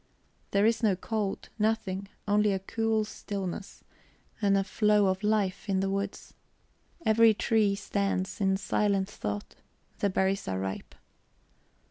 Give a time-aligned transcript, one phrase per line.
[0.49, 3.83] There is no cold; nothing, only a cool stillness
[4.41, 6.33] and a flow of life in the woods.
[7.05, 9.57] Every tree stands in silent thought.
[9.99, 10.95] The berries are ripe.